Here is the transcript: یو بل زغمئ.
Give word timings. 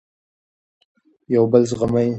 یو 1.35 1.43
بل 1.51 1.63
زغمئ. 1.69 2.09